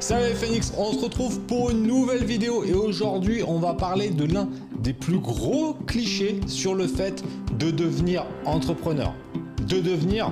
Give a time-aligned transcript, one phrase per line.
[0.00, 4.32] Salut Phoenix, on se retrouve pour une nouvelle vidéo et aujourd'hui on va parler de
[4.32, 7.24] l'un des plus gros clichés sur le fait
[7.58, 9.12] de devenir entrepreneur,
[9.66, 10.30] de devenir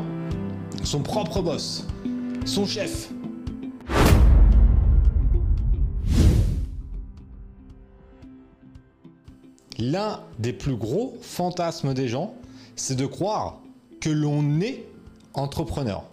[0.85, 1.85] son propre boss,
[2.45, 3.11] son chef.
[9.81, 12.35] L'un des plus gros fantasmes des gens,
[12.77, 13.59] c'est de croire
[14.01, 14.87] que l'on est
[15.35, 16.05] entrepreneur.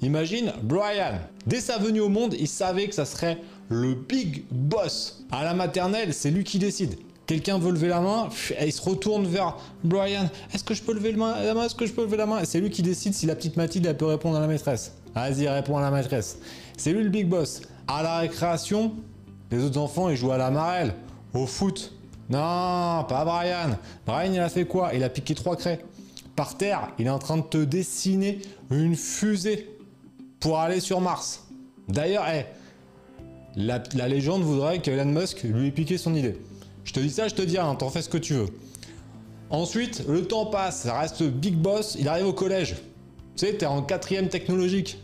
[0.00, 3.38] Imagine Brian, dès sa venue au monde, il savait que ça serait
[3.68, 5.24] le big boss.
[5.30, 6.96] À la maternelle, c'est lui qui décide.
[7.26, 8.28] Quelqu'un veut lever la main,
[8.60, 10.28] il se retourne vers Brian.
[10.52, 11.18] Est-ce que je peux lever la
[11.54, 11.64] main?
[11.64, 12.44] Est-ce que je peux lever la main?
[12.44, 14.92] C'est lui qui décide si la petite Mathilde elle peut répondre à la maîtresse.
[15.14, 16.38] Vas-y, réponds à la maîtresse.
[16.76, 17.62] C'est lui le big boss.
[17.86, 18.92] À la récréation,
[19.50, 20.94] les autres enfants ils jouent à la marelle,
[21.32, 21.92] au foot.
[22.28, 23.78] Non, pas Brian.
[24.04, 24.90] Brian il a fait quoi?
[24.92, 25.80] Il a piqué trois craies.
[26.58, 29.68] Terre, il est en train de te dessiner une fusée
[30.40, 31.44] pour aller sur Mars.
[31.88, 32.24] D'ailleurs,
[33.56, 36.36] la, légende voudrait qu'Elon Musk lui ait piqué son idée.
[36.84, 38.48] Je te dis ça, je te dis rien, t'en fais ce que tu veux.
[39.50, 42.76] Ensuite, le temps passe, ça reste Big Boss, il arrive au collège.
[43.36, 44.98] Tu sais, t'es en quatrième technologique.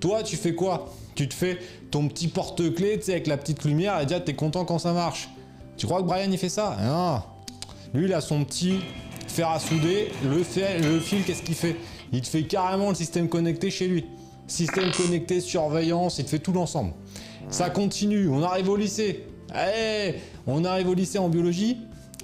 [0.00, 0.92] Toi, tu fais quoi?
[1.14, 1.58] Tu te fais
[1.90, 4.92] ton petit porte-clés, tu sais, avec la petite lumière, et déjà, t'es content quand ça
[4.92, 5.28] marche.
[5.76, 6.76] Tu crois que Brian, il fait ça?
[7.94, 8.80] Lui, il a son petit
[9.34, 11.76] fer à souder, le, le fil, qu'est-ce qu'il fait?
[12.12, 14.04] Il te fait carrément le système connecté chez lui.
[14.46, 16.92] Système connecté, surveillance, il te fait tout l'ensemble.
[17.48, 19.24] Ça continue, on arrive au lycée.
[19.52, 20.14] Hey,
[20.46, 21.78] on arrive au lycée en biologie.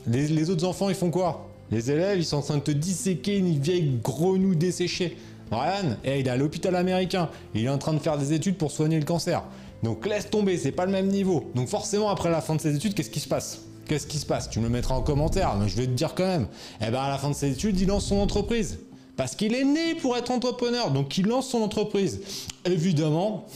[0.06, 1.48] Les, autres enfants, ils font quoi?
[1.70, 5.16] Les élèves, ils sont en train de te disséquer une vieille grenouille desséchée.
[5.50, 7.28] Ryan, il est à l'hôpital américain.
[7.54, 9.42] Il est en train de faire des études pour soigner le cancer.
[9.82, 11.50] Donc laisse tomber, c'est pas le même niveau.
[11.54, 13.62] Donc forcément, après la fin de ses études, qu'est-ce qui se passe?
[13.90, 14.48] Qu'est-ce qui se passe?
[14.48, 16.46] Tu me le mettras en commentaire, mais je vais te dire quand même.
[16.80, 18.78] Eh ben à la fin de ses études, il lance son entreprise.
[19.16, 22.20] Parce qu'il est né pour être entrepreneur, donc il lance son entreprise.
[22.64, 23.46] Évidemment,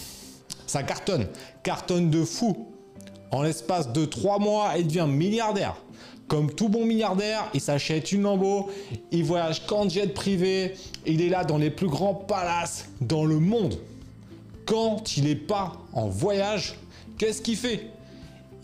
[0.66, 1.28] ça cartonne.
[1.62, 2.66] Cartonne de fou.
[3.30, 5.76] En l'espace de trois mois, il devient milliardaire.
[6.26, 8.72] Comme tout bon milliardaire, il s'achète une Lambo,
[9.12, 10.74] il voyage qu'en jet privé,
[11.06, 13.78] il est là dans les plus grands palaces dans le monde.
[14.66, 16.74] Quand il n'est pas en voyage,
[17.18, 17.93] qu'est-ce qu'il fait?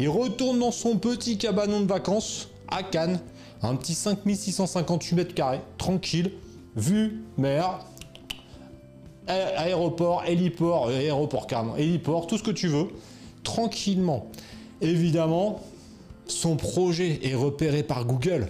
[0.00, 3.20] Il retourne dans son petit cabanon de vacances à Cannes,
[3.60, 6.32] un petit 5658 mètres carrés, tranquille,
[6.74, 7.84] vue, mer,
[9.26, 12.88] aéroport, héliport, euh, aéroport carrément, héliport, tout ce que tu veux,
[13.42, 14.28] tranquillement.
[14.80, 15.60] Évidemment,
[16.26, 18.48] son projet est repéré par Google.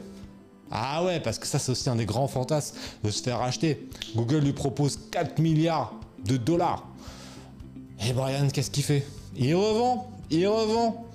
[0.70, 3.88] Ah ouais, parce que ça c'est aussi un des grands fantasmes de se faire acheter.
[4.14, 5.94] Google lui propose 4 milliards
[6.24, 6.86] de dollars.
[8.08, 9.04] Et Brian, qu'est-ce qu'il fait?
[9.36, 11.09] Il revend, il revend.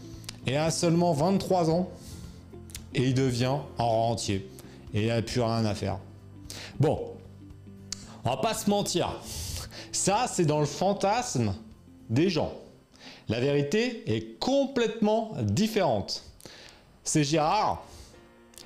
[0.47, 1.89] Et à seulement 23 ans,
[2.93, 4.49] et il devient en rentier.
[4.93, 5.99] Et il n'a plus rien à faire.
[6.79, 7.13] Bon,
[8.23, 9.09] on va pas se mentir.
[9.91, 11.53] Ça, c'est dans le fantasme
[12.09, 12.53] des gens.
[13.27, 16.23] La vérité est complètement différente.
[17.03, 17.83] C'est Gérard.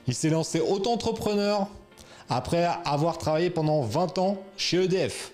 [0.07, 1.67] Il s'est lancé auto-entrepreneur
[2.29, 5.31] après avoir travaillé pendant 20 ans chez EDF.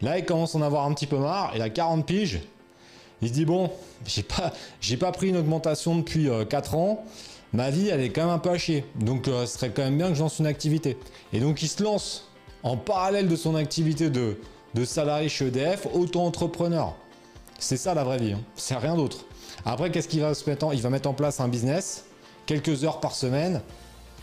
[0.00, 1.52] Là, il commence à en avoir un petit peu marre.
[1.54, 2.40] Il a 40 piges.
[3.22, 3.70] Il se dit bon,
[4.04, 4.52] j'ai pas,
[5.00, 7.04] pas pris une augmentation depuis 4 euh, ans
[7.52, 8.84] ma vie elle est quand même un peu à chier.
[8.96, 10.96] Donc euh, ce serait quand même bien que je lance une activité.
[11.32, 12.28] Et donc il se lance
[12.62, 14.38] en parallèle de son activité de,
[14.74, 16.94] de salarié chez EDF, auto-entrepreneur.
[17.58, 18.40] C'est ça la vraie vie, hein.
[18.56, 19.24] c'est rien d'autre.
[19.64, 22.06] Après, qu'est-ce qu'il va se mettre en Il va mettre en place un business,
[22.46, 23.60] quelques heures par semaine.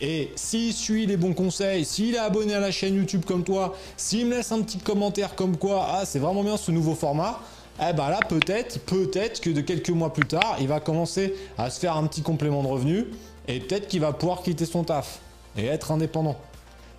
[0.01, 3.75] Et s'il suit les bons conseils, s'il est abonné à la chaîne YouTube comme toi,
[3.95, 7.41] s'il me laisse un petit commentaire comme quoi, ah c'est vraiment bien ce nouveau format,
[7.81, 11.69] eh ben là peut-être, peut-être que de quelques mois plus tard, il va commencer à
[11.69, 13.07] se faire un petit complément de revenu
[13.47, 15.19] et peut-être qu'il va pouvoir quitter son taf
[15.57, 16.35] et être indépendant.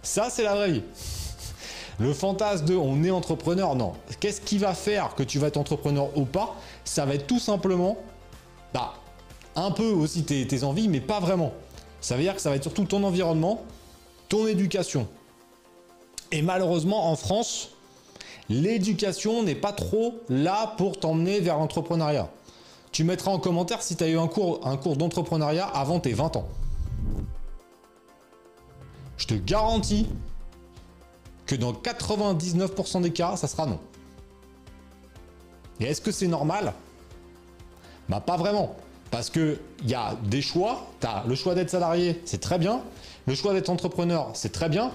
[0.02, 0.82] Ça, c'est la vraie vie.
[1.98, 3.92] Le fantasme de on est entrepreneur, non.
[4.20, 6.56] Qu'est-ce qui va faire que tu vas être entrepreneur ou pas?
[6.84, 7.98] Ça va être tout simplement,
[8.72, 8.94] bah,
[9.54, 11.52] un peu aussi tes, tes envies, mais pas vraiment.
[12.00, 13.62] Ça veut dire que ça va être surtout ton environnement,
[14.30, 15.06] ton éducation.
[16.32, 17.70] Et malheureusement, en France,
[18.50, 22.28] l'éducation n'est pas trop là pour t'emmener vers l'entrepreneuriat.
[22.92, 26.12] Tu mettras en commentaire si tu as eu un cours, un cours d'entrepreneuriat avant tes
[26.12, 26.48] 20 ans.
[29.16, 30.08] Je te garantis
[31.47, 33.78] que dans 99% des cas, ça sera non.
[35.78, 36.74] Et est-ce que c'est normal?
[38.08, 38.74] Bah pas vraiment.
[39.12, 40.88] Parce qu'il y a des choix.
[41.00, 42.82] Tu le choix d'être salarié, c'est très bien.
[43.26, 44.91] Le choix d'être entrepreneur, c'est très bien.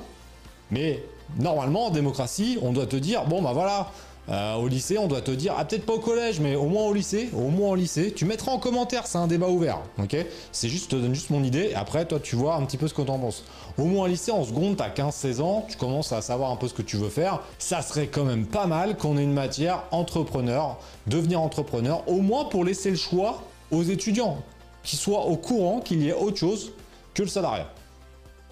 [0.72, 1.04] Mais
[1.40, 3.92] normalement, en démocratie, on doit te dire, bon bah voilà,
[4.30, 6.86] euh, au lycée, on doit te dire, ah peut-être pas au collège, mais au moins
[6.86, 10.18] au lycée, au moins au lycée, tu mettras en commentaire, c'est un débat ouvert, ok?
[10.52, 12.88] C'est juste, je te donne juste mon idée, après toi tu vois un petit peu
[12.88, 13.44] ce que t'en penses.
[13.78, 16.68] Au moins au lycée, en seconde, t'as 15-16 ans, tu commences à savoir un peu
[16.68, 19.84] ce que tu veux faire, ça serait quand même pas mal qu'on ait une matière
[19.92, 24.40] entrepreneur, devenir entrepreneur, au moins pour laisser le choix aux étudiants,
[24.84, 26.72] qu'ils soient au courant qu'il y ait autre chose
[27.14, 27.68] que le salariat.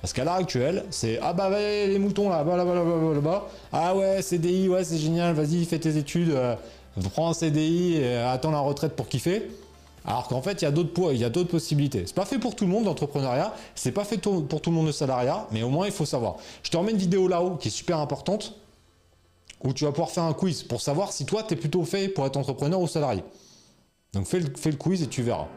[0.03, 3.13] Parce qu'à l'heure actuelle, c'est ah bah les moutons là, bah, là, bas là, bas
[3.13, 6.55] là, bas ah ouais CDI, ouais c'est génial, vas-y fais tes études, euh,
[7.13, 9.49] prends un CDI et attends la retraite pour kiffer.
[10.03, 12.03] Alors qu'en fait, il y a d'autres il y a d'autres possibilités.
[12.05, 14.87] C'est pas fait pour tout le monde l'entrepreneuriat, c'est pas fait pour tout le monde
[14.87, 16.35] le salariat, mais au moins il faut savoir.
[16.63, 18.55] Je te remets une vidéo là-haut qui est super importante
[19.63, 22.09] où tu vas pouvoir faire un quiz pour savoir si toi tu es plutôt fait
[22.09, 23.23] pour être entrepreneur ou salarié.
[24.13, 25.47] Donc fais le, quiz et tu verras.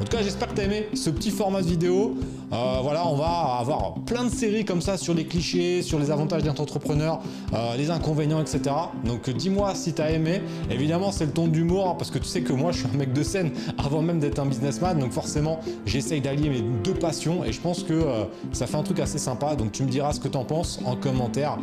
[0.00, 2.16] En tout cas, j'espère que tu as aimé ce petit format de vidéo.
[2.50, 6.10] Euh, voilà, on va avoir plein de séries comme ça sur les clichés, sur les
[6.10, 7.20] avantages d'être entrepreneur,
[7.52, 8.74] euh, les inconvénients, etc.
[9.04, 10.40] Donc dis-moi si tu as aimé.
[10.70, 12.96] Évidemment, c'est le ton d'humour, hein, parce que tu sais que moi, je suis un
[12.96, 14.98] mec de scène avant même d'être un businessman.
[14.98, 18.82] Donc forcément, j'essaye d'allier mes deux passions et je pense que euh, ça fait un
[18.82, 19.56] truc assez sympa.
[19.56, 21.58] Donc tu me diras ce que tu en penses en commentaire.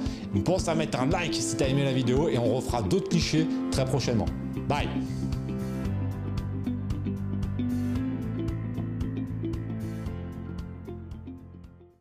[0.45, 3.09] Pense à mettre un like si tu as aimé la vidéo et on refera d'autres
[3.09, 4.25] clichés très prochainement.
[4.67, 4.87] Bye